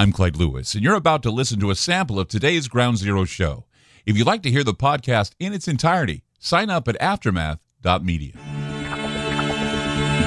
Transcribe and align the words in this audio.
I'm 0.00 0.12
Clyde 0.12 0.36
Lewis, 0.36 0.72
and 0.74 0.82
you're 0.82 0.94
about 0.94 1.22
to 1.24 1.30
listen 1.30 1.60
to 1.60 1.70
a 1.70 1.74
sample 1.74 2.18
of 2.18 2.26
today's 2.26 2.68
Ground 2.68 2.96
Zero 2.96 3.26
show. 3.26 3.66
If 4.06 4.16
you'd 4.16 4.26
like 4.26 4.42
to 4.44 4.50
hear 4.50 4.64
the 4.64 4.72
podcast 4.72 5.32
in 5.38 5.52
its 5.52 5.68
entirety, 5.68 6.24
sign 6.38 6.70
up 6.70 6.88
at 6.88 6.98
aftermath.media. 7.00 8.32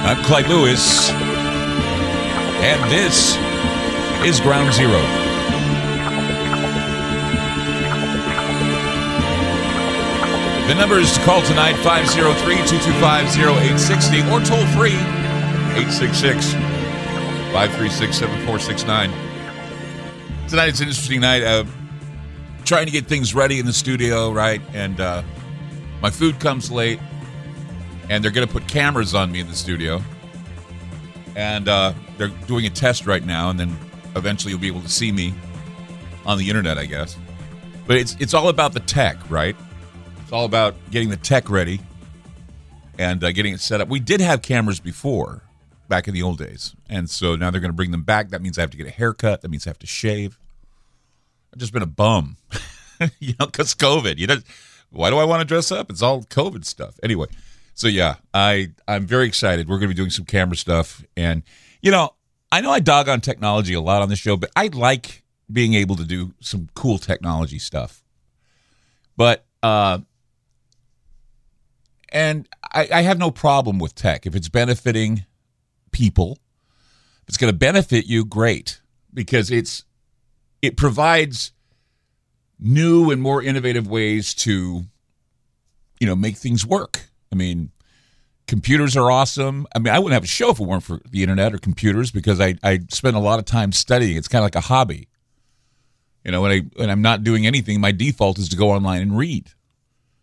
I'm 0.06 0.22
Clyde 0.26 0.46
Lewis, 0.46 1.10
and 1.10 2.88
this 2.88 3.34
is 4.24 4.38
Ground 4.38 4.72
Zero. 4.72 5.00
The 10.68 10.74
numbers 10.76 11.14
to 11.14 11.24
call 11.24 11.42
tonight 11.42 11.74
503 11.82 12.54
225 12.54 13.26
0860 13.36 14.20
or 14.30 14.38
toll 14.38 14.64
free 14.68 14.94
866 15.74 16.52
536 17.52 18.16
7469. 18.16 19.33
Tonight 20.48 20.68
it's 20.68 20.80
an 20.80 20.88
interesting 20.88 21.20
night. 21.20 21.42
Uh, 21.42 21.64
trying 22.64 22.86
to 22.86 22.92
get 22.92 23.06
things 23.06 23.34
ready 23.34 23.58
in 23.58 23.66
the 23.66 23.72
studio, 23.72 24.30
right? 24.30 24.60
And 24.72 25.00
uh, 25.00 25.22
my 26.02 26.10
food 26.10 26.38
comes 26.38 26.70
late, 26.70 27.00
and 28.10 28.22
they're 28.22 28.30
going 28.30 28.46
to 28.46 28.52
put 28.52 28.68
cameras 28.68 29.14
on 29.14 29.32
me 29.32 29.40
in 29.40 29.48
the 29.48 29.56
studio. 29.56 30.02
And 31.34 31.68
uh, 31.68 31.94
they're 32.18 32.28
doing 32.46 32.66
a 32.66 32.70
test 32.70 33.06
right 33.06 33.24
now, 33.24 33.50
and 33.50 33.58
then 33.58 33.76
eventually 34.16 34.52
you'll 34.52 34.60
be 34.60 34.68
able 34.68 34.82
to 34.82 34.88
see 34.88 35.10
me 35.10 35.34
on 36.26 36.38
the 36.38 36.48
internet, 36.48 36.78
I 36.78 36.86
guess. 36.86 37.16
But 37.86 37.96
it's 37.96 38.16
it's 38.20 38.34
all 38.34 38.48
about 38.48 38.74
the 38.74 38.80
tech, 38.80 39.16
right? 39.30 39.56
It's 40.22 40.32
all 40.32 40.44
about 40.44 40.74
getting 40.90 41.08
the 41.10 41.16
tech 41.16 41.50
ready 41.50 41.80
and 42.98 43.24
uh, 43.24 43.32
getting 43.32 43.54
it 43.54 43.60
set 43.60 43.80
up. 43.80 43.88
We 43.88 43.98
did 43.98 44.20
have 44.20 44.42
cameras 44.42 44.78
before, 44.78 45.42
back 45.94 46.08
in 46.08 46.14
the 46.14 46.22
old 46.22 46.38
days, 46.38 46.74
and 46.88 47.08
so 47.08 47.36
now 47.36 47.52
they're 47.52 47.60
going 47.60 47.70
to 47.70 47.76
bring 47.76 47.92
them 47.92 48.02
back. 48.02 48.30
That 48.30 48.42
means 48.42 48.58
I 48.58 48.62
have 48.62 48.70
to 48.70 48.76
get 48.76 48.88
a 48.88 48.90
haircut. 48.90 49.42
That 49.42 49.48
means 49.48 49.64
I 49.64 49.70
have 49.70 49.78
to 49.78 49.86
shave. 49.86 50.40
I've 51.52 51.60
just 51.60 51.72
been 51.72 51.84
a 51.84 51.86
bum, 51.86 52.36
you 53.20 53.34
know, 53.38 53.46
because 53.46 53.76
COVID. 53.76 54.18
You 54.18 54.26
know, 54.26 54.38
why 54.90 55.10
do 55.10 55.18
I 55.18 55.24
want 55.24 55.40
to 55.40 55.44
dress 55.44 55.70
up? 55.70 55.90
It's 55.90 56.02
all 56.02 56.24
COVID 56.24 56.64
stuff. 56.64 56.98
Anyway, 57.00 57.28
so 57.74 57.86
yeah, 57.86 58.16
I 58.32 58.72
I'm 58.88 59.06
very 59.06 59.28
excited. 59.28 59.68
We're 59.68 59.78
going 59.78 59.88
to 59.88 59.94
be 59.94 59.96
doing 59.96 60.10
some 60.10 60.24
camera 60.24 60.56
stuff, 60.56 61.04
and 61.16 61.44
you 61.80 61.92
know, 61.92 62.14
I 62.50 62.60
know 62.60 62.72
I 62.72 62.80
dog 62.80 63.08
on 63.08 63.20
technology 63.20 63.74
a 63.74 63.80
lot 63.80 64.02
on 64.02 64.08
the 64.08 64.16
show, 64.16 64.36
but 64.36 64.50
I 64.56 64.70
like 64.72 65.22
being 65.52 65.74
able 65.74 65.94
to 65.94 66.04
do 66.04 66.34
some 66.40 66.70
cool 66.74 66.98
technology 66.98 67.60
stuff. 67.60 68.02
But 69.16 69.46
uh, 69.62 70.00
and 72.08 72.48
I, 72.72 72.88
I 72.92 73.02
have 73.02 73.18
no 73.18 73.30
problem 73.30 73.78
with 73.78 73.94
tech 73.94 74.26
if 74.26 74.34
it's 74.34 74.48
benefiting 74.48 75.24
people. 75.94 76.38
If 77.22 77.30
it's 77.30 77.38
going 77.38 77.52
to 77.52 77.58
benefit 77.58 78.04
you, 78.04 78.26
great, 78.26 78.82
because 79.14 79.50
it's 79.50 79.84
it 80.60 80.76
provides 80.76 81.52
new 82.58 83.10
and 83.10 83.22
more 83.22 83.42
innovative 83.42 83.88
ways 83.88 84.34
to 84.34 84.84
you 86.00 86.06
know 86.06 86.14
make 86.14 86.36
things 86.36 86.66
work. 86.66 87.08
I 87.32 87.36
mean, 87.36 87.70
computers 88.46 88.96
are 88.96 89.10
awesome. 89.10 89.66
I 89.74 89.78
mean, 89.78 89.94
I 89.94 89.98
wouldn't 89.98 90.14
have 90.14 90.24
a 90.24 90.26
show 90.26 90.50
if 90.50 90.60
it 90.60 90.66
weren't 90.66 90.82
for 90.82 91.00
the 91.10 91.22
internet 91.22 91.54
or 91.54 91.58
computers 91.58 92.10
because 92.10 92.40
I 92.40 92.56
I 92.62 92.80
spend 92.90 93.16
a 93.16 93.20
lot 93.20 93.38
of 93.38 93.46
time 93.46 93.72
studying. 93.72 94.16
It's 94.16 94.28
kind 94.28 94.42
of 94.42 94.46
like 94.46 94.56
a 94.56 94.66
hobby. 94.68 95.08
You 96.24 96.32
know, 96.32 96.42
when 96.42 96.50
I 96.50 96.60
when 96.76 96.90
I'm 96.90 97.02
not 97.02 97.24
doing 97.24 97.46
anything, 97.46 97.80
my 97.80 97.92
default 97.92 98.38
is 98.38 98.48
to 98.50 98.56
go 98.56 98.70
online 98.70 99.02
and 99.02 99.16
read. 99.16 99.50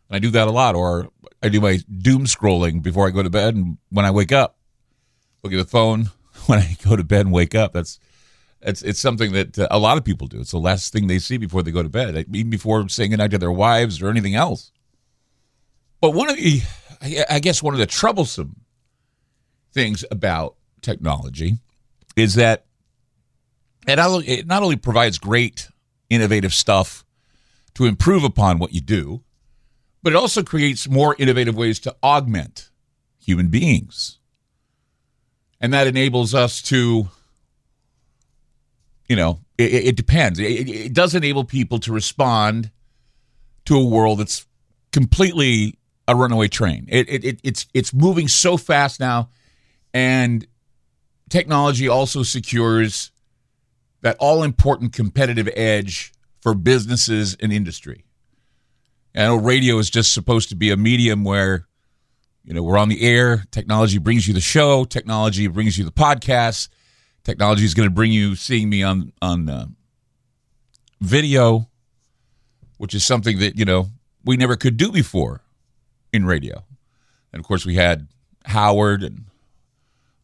And 0.09 0.15
I 0.15 0.19
do 0.19 0.29
that 0.31 0.47
a 0.47 0.51
lot, 0.51 0.75
or 0.75 1.09
I 1.41 1.49
do 1.49 1.61
my 1.61 1.79
doom 2.01 2.25
scrolling 2.25 2.83
before 2.83 3.07
I 3.07 3.11
go 3.11 3.23
to 3.23 3.29
bed, 3.29 3.55
and 3.55 3.77
when 3.89 4.05
I 4.05 4.11
wake 4.11 4.31
up, 4.31 4.57
look 5.43 5.53
at 5.53 5.57
the 5.57 5.65
phone 5.65 6.11
when 6.45 6.59
I 6.59 6.77
go 6.83 6.95
to 6.95 7.03
bed 7.03 7.25
and 7.25 7.33
wake 7.33 7.55
up. 7.55 7.73
That's 7.73 7.99
it's 8.61 8.81
it's 8.81 8.99
something 8.99 9.31
that 9.33 9.57
uh, 9.57 9.67
a 9.71 9.79
lot 9.79 9.97
of 9.97 10.03
people 10.03 10.27
do. 10.27 10.39
It's 10.39 10.51
the 10.51 10.59
last 10.59 10.93
thing 10.93 11.07
they 11.07 11.19
see 11.19 11.37
before 11.37 11.63
they 11.63 11.71
go 11.71 11.83
to 11.83 11.89
bed, 11.89 12.25
even 12.33 12.49
before 12.49 12.87
saying 12.89 13.11
goodnight 13.11 13.31
to 13.31 13.37
their 13.37 13.51
wives 13.51 14.01
or 14.01 14.09
anything 14.09 14.35
else. 14.35 14.71
But 15.99 16.11
one 16.11 16.29
of 16.29 16.35
the, 16.35 16.61
I 17.29 17.39
guess, 17.39 17.61
one 17.61 17.73
of 17.73 17.79
the 17.79 17.85
troublesome 17.85 18.61
things 19.71 20.03
about 20.09 20.55
technology 20.81 21.59
is 22.15 22.35
that 22.35 22.65
it 23.87 24.47
not 24.47 24.63
only 24.63 24.75
provides 24.75 25.17
great, 25.17 25.69
innovative 26.09 26.53
stuff 26.53 27.05
to 27.75 27.85
improve 27.85 28.23
upon 28.23 28.59
what 28.59 28.73
you 28.73 28.81
do, 28.81 29.21
but 30.03 30.13
it 30.13 30.15
also 30.15 30.43
creates 30.43 30.89
more 30.89 31.15
innovative 31.17 31.55
ways 31.55 31.79
to 31.79 31.95
augment 32.03 32.69
human 33.19 33.47
beings. 33.47 34.19
And 35.61 35.73
that 35.73 35.87
enables 35.87 36.33
us 36.33 36.61
to, 36.63 37.07
you 39.07 39.15
know, 39.15 39.39
it, 39.57 39.73
it 39.73 39.95
depends. 39.95 40.39
It, 40.39 40.67
it 40.67 40.93
does 40.93 41.15
enable 41.15 41.45
people 41.45 41.79
to 41.79 41.93
respond 41.93 42.71
to 43.65 43.77
a 43.77 43.85
world 43.85 44.19
that's 44.19 44.45
completely 44.91 45.77
a 46.07 46.15
runaway 46.15 46.47
train. 46.47 46.87
It, 46.89 47.23
it, 47.23 47.39
it's 47.43 47.67
it's 47.73 47.93
moving 47.93 48.27
so 48.27 48.57
fast 48.57 48.99
now, 48.99 49.29
and 49.93 50.45
technology 51.29 51.87
also 51.87 52.23
secures 52.23 53.11
that 54.01 54.17
all 54.19 54.43
important 54.43 54.93
competitive 54.93 55.47
edge 55.55 56.11
for 56.41 56.55
businesses 56.55 57.37
and 57.39 57.53
industry. 57.53 58.03
I 59.15 59.25
know 59.25 59.35
radio 59.35 59.77
is 59.77 59.89
just 59.89 60.11
supposed 60.11 60.49
to 60.49 60.55
be 60.55 60.71
a 60.71 60.77
medium 60.77 61.23
where, 61.23 61.67
you 62.43 62.53
know, 62.53 62.63
we're 62.63 62.77
on 62.77 62.89
the 62.89 63.01
air. 63.01 63.45
Technology 63.51 63.97
brings 63.97 64.27
you 64.27 64.33
the 64.33 64.41
show. 64.41 64.83
Technology 64.83 65.47
brings 65.47 65.77
you 65.77 65.85
the 65.85 65.91
podcast. 65.91 66.69
Technology 67.23 67.65
is 67.65 67.73
going 67.73 67.87
to 67.87 67.93
bring 67.93 68.11
you 68.11 68.35
seeing 68.35 68.69
me 68.69 68.81
on 68.81 69.13
on 69.21 69.47
uh, 69.47 69.67
video, 70.99 71.69
which 72.77 72.95
is 72.95 73.05
something 73.05 73.39
that 73.39 73.57
you 73.57 73.65
know 73.65 73.89
we 74.25 74.37
never 74.37 74.55
could 74.55 74.77
do 74.77 74.91
before 74.91 75.41
in 76.11 76.25
radio. 76.25 76.63
And 77.31 77.39
of 77.39 77.45
course, 77.45 77.65
we 77.65 77.75
had 77.75 78.07
Howard 78.45 79.03
and 79.03 79.25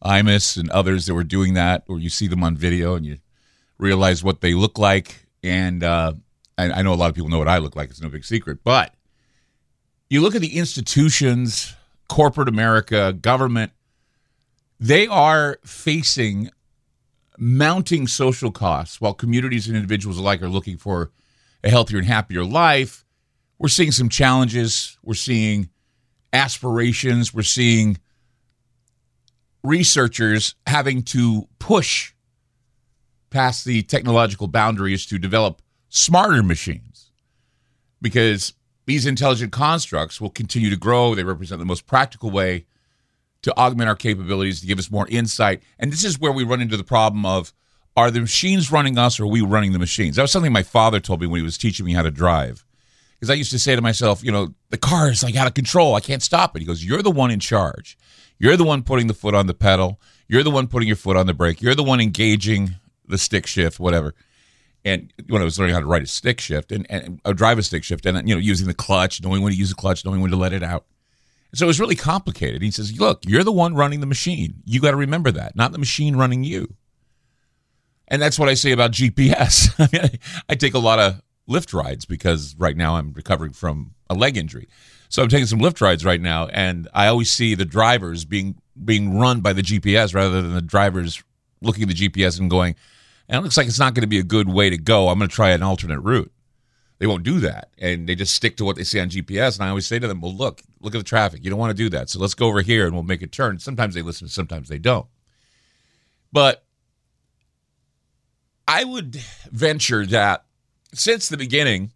Imus 0.04 0.56
and 0.56 0.70
others 0.70 1.06
that 1.06 1.14
were 1.14 1.24
doing 1.24 1.54
that, 1.54 1.84
or 1.88 1.98
you 1.98 2.10
see 2.10 2.26
them 2.26 2.44
on 2.44 2.56
video 2.56 2.94
and 2.94 3.06
you 3.06 3.18
realize 3.78 4.22
what 4.22 4.40
they 4.40 4.54
look 4.54 4.78
like. 4.78 5.26
And 5.42 5.82
uh, 5.82 6.14
I, 6.56 6.70
I 6.70 6.82
know 6.82 6.92
a 6.92 6.96
lot 6.96 7.10
of 7.10 7.14
people 7.14 7.30
know 7.30 7.38
what 7.38 7.48
I 7.48 7.58
look 7.58 7.76
like. 7.76 7.90
It's 7.90 8.00
no 8.00 8.08
big 8.08 8.24
secret. 8.24 8.58
But 8.64 8.94
you 10.10 10.20
look 10.20 10.34
at 10.34 10.40
the 10.40 10.58
institutions, 10.58 11.74
corporate 12.08 12.48
America, 12.48 13.12
government, 13.12 13.72
they 14.80 15.06
are 15.06 15.58
facing 15.64 16.50
mounting 17.38 18.06
social 18.06 18.50
costs 18.50 19.00
while 19.00 19.14
communities 19.14 19.68
and 19.68 19.76
individuals 19.76 20.18
alike 20.18 20.42
are 20.42 20.48
looking 20.48 20.76
for 20.76 21.12
a 21.62 21.70
healthier 21.70 21.98
and 21.98 22.06
happier 22.06 22.44
life. 22.44 23.04
We're 23.58 23.68
seeing 23.68 23.92
some 23.92 24.08
challenges. 24.08 24.96
We're 25.02 25.14
seeing 25.14 25.68
aspirations. 26.32 27.34
We're 27.34 27.42
seeing 27.42 27.98
researchers 29.62 30.54
having 30.66 31.02
to 31.02 31.48
push 31.58 32.12
past 33.30 33.64
the 33.64 33.82
technological 33.82 34.46
boundaries 34.46 35.06
to 35.06 35.18
develop 35.18 35.60
smarter 35.88 36.42
machines 36.42 37.10
because 38.00 38.54
these 38.88 39.04
intelligent 39.04 39.52
constructs 39.52 40.18
will 40.18 40.30
continue 40.30 40.70
to 40.70 40.76
grow. 40.76 41.14
They 41.14 41.22
represent 41.22 41.58
the 41.58 41.66
most 41.66 41.86
practical 41.86 42.30
way 42.30 42.64
to 43.42 43.54
augment 43.54 43.86
our 43.86 43.94
capabilities, 43.94 44.62
to 44.62 44.66
give 44.66 44.78
us 44.78 44.90
more 44.90 45.06
insight. 45.10 45.62
And 45.78 45.92
this 45.92 46.04
is 46.04 46.18
where 46.18 46.32
we 46.32 46.42
run 46.42 46.62
into 46.62 46.78
the 46.78 46.84
problem 46.84 47.26
of 47.26 47.52
are 47.98 48.10
the 48.10 48.20
machines 48.20 48.72
running 48.72 48.96
us 48.96 49.20
or 49.20 49.24
are 49.24 49.26
we 49.26 49.42
running 49.42 49.72
the 49.72 49.78
machines? 49.78 50.16
That 50.16 50.22
was 50.22 50.32
something 50.32 50.52
my 50.52 50.62
father 50.62 51.00
told 51.00 51.20
me 51.20 51.26
when 51.26 51.38
he 51.38 51.44
was 51.44 51.58
teaching 51.58 51.84
me 51.84 51.92
how 51.92 52.00
to 52.00 52.10
drive. 52.10 52.64
Because 53.12 53.28
I 53.28 53.34
used 53.34 53.50
to 53.50 53.58
say 53.58 53.76
to 53.76 53.82
myself, 53.82 54.24
you 54.24 54.32
know, 54.32 54.54
the 54.70 54.78
car 54.78 55.10
is 55.10 55.22
like 55.22 55.36
out 55.36 55.46
of 55.46 55.52
control. 55.52 55.94
I 55.94 56.00
can't 56.00 56.22
stop 56.22 56.56
it. 56.56 56.60
He 56.60 56.64
goes, 56.64 56.82
You're 56.82 57.02
the 57.02 57.10
one 57.10 57.30
in 57.30 57.40
charge. 57.40 57.98
You're 58.38 58.56
the 58.56 58.64
one 58.64 58.82
putting 58.82 59.06
the 59.06 59.14
foot 59.14 59.34
on 59.34 59.48
the 59.48 59.54
pedal. 59.54 60.00
You're 60.28 60.44
the 60.44 60.50
one 60.50 60.66
putting 60.66 60.88
your 60.88 60.96
foot 60.96 61.16
on 61.18 61.26
the 61.26 61.34
brake. 61.34 61.60
You're 61.60 61.74
the 61.74 61.84
one 61.84 62.00
engaging 62.00 62.76
the 63.06 63.18
stick 63.18 63.46
shift, 63.46 63.78
whatever. 63.78 64.14
And 64.84 65.12
when 65.28 65.42
I 65.42 65.44
was 65.44 65.58
learning 65.58 65.74
how 65.74 65.80
to 65.80 65.86
ride 65.86 66.02
a 66.02 66.06
stick 66.06 66.40
shift 66.40 66.72
and, 66.72 66.86
and 66.90 67.20
uh, 67.24 67.32
drive 67.32 67.58
a 67.58 67.62
stick 67.62 67.84
shift 67.84 68.06
and, 68.06 68.28
you 68.28 68.34
know, 68.34 68.40
using 68.40 68.66
the 68.66 68.74
clutch, 68.74 69.22
knowing 69.22 69.42
when 69.42 69.52
to 69.52 69.58
use 69.58 69.70
the 69.70 69.74
clutch, 69.74 70.04
knowing 70.04 70.20
when 70.20 70.30
to 70.30 70.36
let 70.36 70.52
it 70.52 70.62
out. 70.62 70.86
So 71.54 71.64
it 71.64 71.68
was 71.68 71.80
really 71.80 71.96
complicated. 71.96 72.62
He 72.62 72.70
says, 72.70 72.98
Look, 72.98 73.22
you're 73.26 73.44
the 73.44 73.52
one 73.52 73.74
running 73.74 74.00
the 74.00 74.06
machine. 74.06 74.62
You 74.64 74.80
got 74.80 74.90
to 74.90 74.96
remember 74.96 75.30
that, 75.32 75.56
not 75.56 75.72
the 75.72 75.78
machine 75.78 76.16
running 76.16 76.44
you. 76.44 76.74
And 78.06 78.20
that's 78.20 78.38
what 78.38 78.48
I 78.48 78.54
say 78.54 78.72
about 78.72 78.92
GPS. 78.92 79.70
I, 79.78 79.88
mean, 79.92 80.18
I 80.48 80.54
take 80.54 80.74
a 80.74 80.78
lot 80.78 80.98
of 80.98 81.22
Lyft 81.48 81.72
rides 81.72 82.04
because 82.04 82.54
right 82.58 82.76
now 82.76 82.96
I'm 82.96 83.12
recovering 83.12 83.52
from 83.52 83.94
a 84.10 84.14
leg 84.14 84.36
injury. 84.36 84.68
So 85.08 85.22
I'm 85.22 85.28
taking 85.28 85.46
some 85.46 85.60
Lyft 85.60 85.80
rides 85.80 86.04
right 86.04 86.20
now, 86.20 86.48
and 86.48 86.88
I 86.92 87.06
always 87.06 87.32
see 87.32 87.54
the 87.54 87.64
drivers 87.64 88.24
being 88.24 88.56
being 88.84 89.18
run 89.18 89.40
by 89.40 89.52
the 89.52 89.62
GPS 89.62 90.14
rather 90.14 90.40
than 90.40 90.54
the 90.54 90.62
drivers 90.62 91.22
looking 91.60 91.82
at 91.82 91.88
the 91.88 92.08
GPS 92.08 92.38
and 92.38 92.48
going, 92.50 92.76
"And 93.28 93.38
it 93.38 93.42
looks 93.42 93.56
like 93.56 93.66
it's 93.66 93.78
not 93.78 93.94
going 93.94 94.02
to 94.02 94.08
be 94.08 94.18
a 94.18 94.24
good 94.24 94.48
way 94.48 94.70
to 94.70 94.78
go. 94.78 95.08
I'm 95.08 95.18
going 95.18 95.28
to 95.28 95.34
try 95.34 95.50
an 95.50 95.62
alternate 95.62 96.00
route." 96.00 96.32
They 96.98 97.06
won't 97.06 97.22
do 97.22 97.38
that, 97.40 97.70
and 97.78 98.08
they 98.08 98.16
just 98.16 98.34
stick 98.34 98.56
to 98.56 98.64
what 98.64 98.74
they 98.74 98.82
see 98.82 98.98
on 98.98 99.08
GPS. 99.08 99.54
And 99.56 99.64
I 99.64 99.68
always 99.68 99.86
say 99.86 99.98
to 99.98 100.08
them, 100.08 100.20
"Well, 100.20 100.34
look, 100.34 100.62
look 100.80 100.94
at 100.94 100.98
the 100.98 101.04
traffic. 101.04 101.44
You 101.44 101.50
don't 101.50 101.58
want 101.58 101.70
to 101.70 101.82
do 101.82 101.88
that. 101.90 102.10
So 102.10 102.18
let's 102.18 102.34
go 102.34 102.48
over 102.48 102.62
here 102.62 102.86
and 102.86 102.94
we'll 102.94 103.04
make 103.04 103.22
a 103.22 103.26
turn." 103.26 103.58
Sometimes 103.58 103.94
they 103.94 104.02
listen, 104.02 104.28
sometimes 104.28 104.68
they 104.68 104.78
don't. 104.78 105.06
But 106.32 106.64
I 108.66 108.84
would 108.84 109.16
venture 109.50 110.04
that 110.06 110.44
since 110.92 111.28
the 111.28 111.36
beginning 111.36 111.92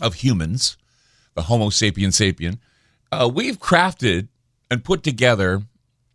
of 0.00 0.14
humans, 0.14 0.76
the 1.34 1.42
Homo 1.42 1.70
sapien 1.70 2.08
sapien, 2.08 2.58
uh, 3.10 3.28
we've 3.32 3.58
crafted 3.58 4.28
and 4.70 4.84
put 4.84 5.02
together 5.02 5.62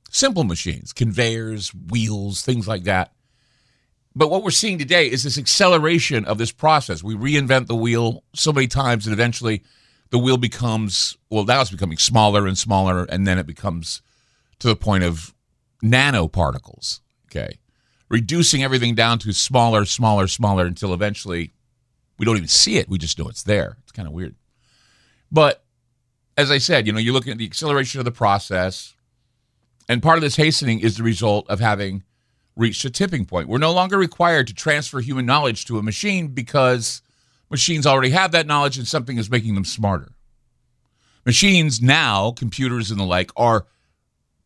simple 0.09 0.43
machines, 0.43 0.93
conveyors, 0.93 1.73
wheels, 1.73 2.41
things 2.41 2.67
like 2.67 2.83
that. 2.83 3.13
But 4.15 4.29
what 4.29 4.43
we're 4.43 4.51
seeing 4.51 4.77
today 4.77 5.07
is 5.09 5.23
this 5.23 5.37
acceleration 5.37 6.25
of 6.25 6.37
this 6.37 6.51
process. 6.51 7.03
We 7.03 7.15
reinvent 7.15 7.67
the 7.67 7.75
wheel 7.75 8.23
so 8.33 8.51
many 8.51 8.67
times 8.67 9.05
that 9.05 9.13
eventually 9.13 9.63
the 10.09 10.17
wheel 10.17 10.37
becomes, 10.37 11.17
well, 11.29 11.45
now 11.45 11.61
it's 11.61 11.69
becoming 11.69 11.97
smaller 11.97 12.47
and 12.47 12.57
smaller, 12.57 13.05
and 13.05 13.27
then 13.27 13.37
it 13.37 13.45
becomes 13.45 14.01
to 14.59 14.67
the 14.67 14.75
point 14.75 15.03
of 15.03 15.33
nanoparticles. 15.83 17.01
Okay 17.27 17.59
reducing 18.09 18.63
everything 18.63 18.95
down 18.95 19.19
to 19.19 19.31
smaller, 19.31 19.85
smaller, 19.85 20.27
smaller 20.27 20.65
until 20.65 20.93
eventually 20.93 21.53
we 22.17 22.25
don't 22.25 22.35
even 22.35 22.49
see 22.49 22.77
it. 22.77 22.89
We 22.89 22.97
just 22.97 23.17
know 23.17 23.29
it's 23.29 23.43
there. 23.43 23.77
It's 23.83 23.91
kind 23.91 24.07
of 24.07 24.13
weird. 24.13 24.35
But 25.31 25.63
as 26.35 26.51
I 26.51 26.57
said, 26.57 26.87
you 26.87 26.93
know, 26.93 26.99
you're 26.99 27.13
looking 27.13 27.31
at 27.31 27.37
the 27.37 27.45
acceleration 27.45 27.99
of 27.99 28.05
the 28.05 28.11
process, 28.11 28.95
and 29.87 30.01
part 30.01 30.17
of 30.17 30.21
this 30.21 30.35
hastening 30.35 30.79
is 30.79 30.97
the 30.97 31.03
result 31.03 31.47
of 31.49 31.59
having 31.59 32.03
reached 32.59 32.83
a 32.83 32.89
tipping 32.89 33.25
point. 33.25 33.47
We're 33.47 33.57
no 33.57 33.71
longer 33.71 33.97
required 33.97 34.47
to 34.47 34.53
transfer 34.53 34.99
human 34.99 35.25
knowledge 35.25 35.65
to 35.65 35.79
a 35.79 35.83
machine 35.83 36.27
because 36.27 37.01
machines 37.49 37.87
already 37.87 38.09
have 38.09 38.33
that 38.33 38.45
knowledge 38.45 38.77
and 38.77 38.87
something 38.87 39.17
is 39.17 39.31
making 39.31 39.55
them 39.55 39.65
smarter. 39.65 40.09
Machines 41.25 41.81
now, 41.81 42.31
computers 42.31 42.91
and 42.91 42.99
the 42.99 43.05
like, 43.05 43.31
are 43.37 43.65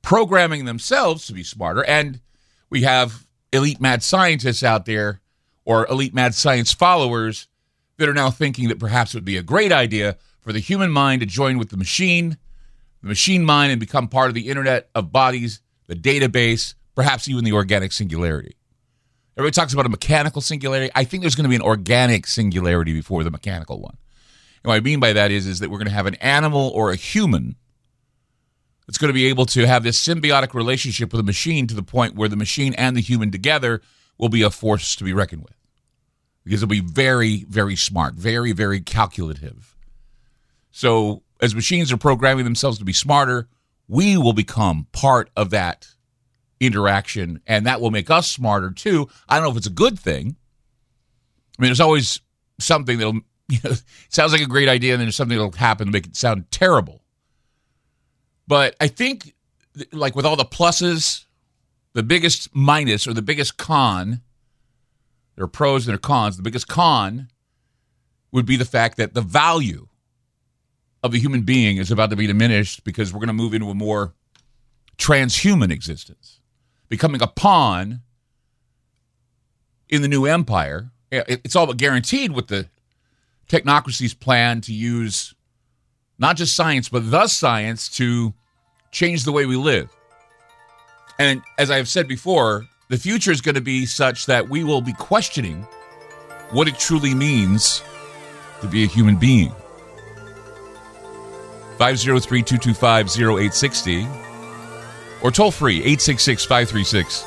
programming 0.02 0.66
themselves 0.66 1.26
to 1.26 1.34
be 1.34 1.44
smarter, 1.44 1.84
and 1.86 2.22
we 2.70 2.84
have 2.84 3.26
elite 3.52 3.82
mad 3.82 4.04
scientists 4.04 4.64
out 4.64 4.86
there 4.86 5.22
or 5.66 5.88
elite 5.88 6.14
mad 6.14 6.36
science 6.36 6.72
followers 6.72 7.48
that 7.98 8.10
are 8.10 8.14
now 8.14 8.30
thinking 8.30 8.68
that 8.68 8.80
perhaps 8.80 9.14
it 9.14 9.18
would 9.18 9.26
be 9.26 9.38
a 9.38 9.44
great 9.44 9.72
idea 9.72 10.18
for 10.42 10.52
the 10.52 10.60
human 10.60 10.92
mind 10.92 11.22
to 11.22 11.26
join 11.26 11.58
with 11.58 11.70
the 11.70 11.78
machine, 11.78 12.38
the 13.02 13.08
machine 13.08 13.46
mind, 13.46 13.72
and 13.72 13.80
become 13.80 14.08
part 14.08 14.28
of 14.28 14.34
the 14.36 14.50
internet 14.50 14.90
of 14.94 15.12
bodies, 15.12 15.62
the 15.88 15.96
database, 15.96 16.74
perhaps 16.96 17.28
even 17.28 17.44
the 17.44 17.54
organic 17.54 17.92
singularity. 17.92 18.56
Everybody 19.36 19.54
talks 19.54 19.74
about 19.74 19.86
a 19.86 19.90
mechanical 19.90 20.42
singularity. 20.42 20.92
I 20.94 21.04
think 21.06 21.22
there's 21.22 21.36
going 21.36 21.46
to 21.46 21.50
be 21.50 21.56
an 21.56 21.62
organic 21.62 22.28
singularity 22.28 22.94
before 22.94 23.24
the 23.24 23.32
mechanical 23.32 23.82
one. 23.82 23.98
And 24.64 24.70
what 24.70 24.76
I 24.76 24.80
mean 24.80 25.00
by 25.00 25.14
that 25.14 25.32
is, 25.32 25.48
is 25.48 25.60
that 25.60 25.70
we're 25.70 25.80
going 25.80 25.88
to 25.88 25.94
have 25.94 26.06
an 26.06 26.16
animal 26.16 26.72
or 26.74 26.92
a 26.92 26.96
human 26.96 27.56
that's 28.86 28.98
going 28.98 29.10
to 29.10 29.14
be 29.14 29.26
able 29.26 29.46
to 29.48 29.66
have 29.66 29.84
this 29.84 30.06
symbiotic 30.06 30.54
relationship 30.54 31.12
with 31.12 31.20
a 31.20 31.24
machine 31.24 31.68
to 31.68 31.76
the 31.76 31.84
point 31.84 32.16
where 32.16 32.30
the 32.30 32.36
machine 32.36 32.74
and 32.76 32.96
the 32.96 33.02
human 33.02 33.32
together 33.32 33.82
will 34.18 34.30
be 34.30 34.44
a 34.44 34.50
force 34.50 34.96
to 34.96 35.04
be 35.04 35.14
reckoned 35.14 35.44
with. 35.44 35.56
Because 36.44 36.62
it'll 36.62 36.70
be 36.70 36.82
very, 36.82 37.46
very 37.46 37.76
smart, 37.76 38.16
very, 38.16 38.52
very 38.52 38.82
calculative. 38.82 39.76
So, 40.72 41.24
as 41.40 41.56
machines 41.56 41.92
are 41.92 41.98
programming 41.98 42.44
themselves 42.44 42.78
to 42.80 42.86
be 42.86 42.94
smarter, 42.94 43.48
we 43.88 44.18
will 44.18 44.34
become 44.34 44.88
part 44.92 45.30
of 45.36 45.50
that 45.52 45.88
interaction, 46.66 47.42
and 47.48 47.66
that 47.66 47.82
will 47.82 47.92
make 47.92 48.10
us 48.10 48.30
smarter 48.30 48.72
too. 48.72 49.10
I 49.28 49.36
don't 49.36 49.44
know 49.44 49.52
if 49.52 49.58
it's 49.58 49.68
a 49.68 49.72
good 49.72 50.00
thing. 50.00 50.36
I 51.58 51.62
mean, 51.62 51.70
there's 51.70 51.80
always 51.80 52.22
something 52.60 52.98
that'll, 52.98 53.22
you 53.50 53.60
know, 53.64 53.72
sounds 54.10 54.32
like 54.32 54.42
a 54.42 54.48
great 54.48 54.70
idea, 54.70 54.94
and 54.94 55.00
then 55.00 55.08
there's 55.08 55.16
something 55.16 55.38
that'll 55.38 55.52
happen 55.52 55.88
to 55.88 55.92
make 55.94 56.08
it 56.08 56.16
sound 56.16 56.50
terrible. 56.52 57.02
But 58.48 58.76
I 58.80 58.88
think, 58.88 59.34
like 59.92 60.16
with 60.16 60.26
all 60.26 60.36
the 60.36 60.46
pluses, 60.46 61.26
the 61.94 62.04
biggest 62.04 62.54
minus 62.54 63.08
or 63.08 63.14
the 63.14 63.22
biggest 63.22 63.58
con, 63.58 64.22
there 65.36 65.46
are 65.46 65.48
pros 65.48 65.86
and 65.86 65.92
there 65.92 65.96
are 65.96 66.00
cons. 66.00 66.38
The 66.38 66.44
biggest 66.44 66.68
con 66.68 67.30
would 68.32 68.46
be 68.46 68.56
the 68.56 68.66
fact 68.66 68.98
that 68.98 69.14
the 69.14 69.22
value 69.22 69.88
of 71.04 71.12
the 71.12 71.20
human 71.20 71.42
being 71.42 71.78
is 71.78 71.92
about 71.92 72.10
to 72.10 72.16
be 72.16 72.28
diminished 72.28 72.84
because 72.84 73.14
we're 73.14 73.20
going 73.20 73.28
to 73.28 73.34
move 73.34 73.54
into 73.54 73.70
a 73.70 73.76
more 73.76 74.14
transhuman 74.98 75.72
existence, 75.72 76.40
becoming 76.94 77.24
a 77.24 77.28
pawn 77.28 78.02
in 79.90 80.04
the 80.04 80.08
new 80.08 80.28
empire. 80.28 80.92
It's 81.10 81.56
all 81.56 81.66
but 81.66 81.78
guaranteed 81.78 82.34
with 82.34 82.50
the 82.50 82.68
technocracy's 83.50 84.14
plan 84.14 84.62
to 84.62 84.72
use 84.72 85.34
not 86.20 86.36
just 86.36 86.56
science, 86.56 86.90
but 86.90 87.10
the 87.10 87.26
science 87.26 87.90
to 87.98 88.36
change 88.92 89.24
the 89.24 89.32
way 89.32 89.48
we 89.48 89.56
live. 89.56 89.90
And 91.18 91.42
as 91.58 91.72
I've 91.72 91.88
said 91.88 92.08
before, 92.08 92.68
the 92.90 92.98
future 93.00 93.32
is 93.32 93.42
going 93.42 93.56
to 93.56 93.62
be 93.62 93.88
such 93.88 94.28
that 94.28 94.48
we 94.48 94.64
will 94.64 94.82
be 94.82 94.94
questioning 94.94 95.66
what 96.52 96.68
it 96.68 96.78
truly 96.78 97.16
means 97.16 97.82
to 98.62 98.68
be 98.68 98.84
a 98.84 98.88
human 98.88 99.16
being. 99.16 99.52
503 101.80 102.44
225 102.44 103.08
0860 103.08 104.33
or 105.24 105.32
toll 105.32 105.52
free 105.52 105.78
866 105.78 106.46
536 106.46 107.26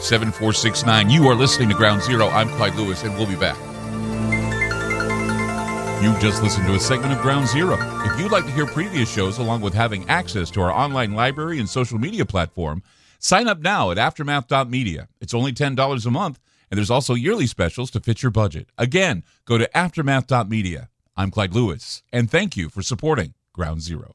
7469. 0.00 1.10
You 1.10 1.26
are 1.28 1.34
listening 1.34 1.68
to 1.70 1.74
Ground 1.74 2.02
Zero. 2.02 2.28
I'm 2.28 2.48
Clyde 2.50 2.74
Lewis, 2.74 3.02
and 3.02 3.14
we'll 3.14 3.26
be 3.26 3.34
back. 3.36 3.58
You've 6.02 6.20
just 6.20 6.42
listened 6.44 6.66
to 6.68 6.74
a 6.74 6.78
segment 6.78 7.12
of 7.12 7.20
Ground 7.20 7.48
Zero. 7.48 7.76
If 8.04 8.20
you'd 8.20 8.30
like 8.30 8.44
to 8.44 8.52
hear 8.52 8.66
previous 8.66 9.12
shows 9.12 9.38
along 9.38 9.62
with 9.62 9.74
having 9.74 10.08
access 10.08 10.50
to 10.52 10.60
our 10.60 10.70
online 10.70 11.14
library 11.14 11.58
and 11.58 11.68
social 11.68 11.98
media 11.98 12.24
platform, 12.24 12.84
sign 13.18 13.48
up 13.48 13.58
now 13.58 13.90
at 13.90 13.98
aftermath.media. 13.98 15.08
It's 15.20 15.34
only 15.34 15.52
$10 15.52 16.06
a 16.06 16.10
month, 16.10 16.38
and 16.70 16.78
there's 16.78 16.90
also 16.90 17.14
yearly 17.14 17.48
specials 17.48 17.90
to 17.90 18.00
fit 18.00 18.22
your 18.22 18.30
budget. 18.30 18.68
Again, 18.78 19.24
go 19.44 19.58
to 19.58 19.68
aftermath.media. 19.76 20.88
I'm 21.16 21.32
Clyde 21.32 21.54
Lewis, 21.54 22.04
and 22.12 22.30
thank 22.30 22.56
you 22.56 22.68
for 22.68 22.82
supporting 22.82 23.34
Ground 23.52 23.82
Zero. 23.82 24.14